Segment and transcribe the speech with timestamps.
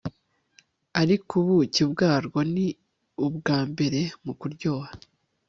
[1.01, 2.67] ariko ubuki bwarwo ni
[3.25, 4.89] ubwa mbere mu kuryoha